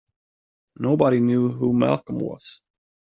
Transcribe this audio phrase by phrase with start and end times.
[0.79, 2.63] Nobody knew who Malcolm was.